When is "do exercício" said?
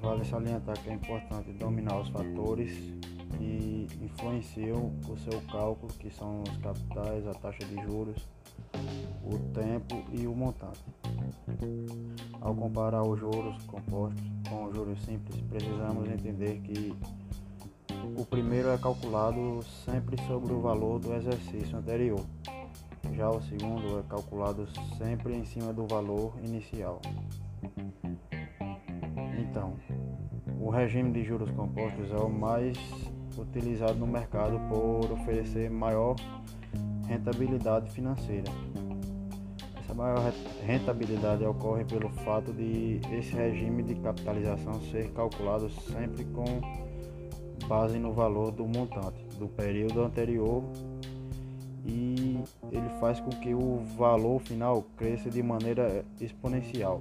21.00-21.76